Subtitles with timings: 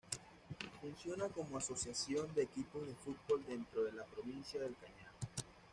[0.81, 5.11] Funciona como asociación de equipos de fútbol dentro de la Provincia del Cañar.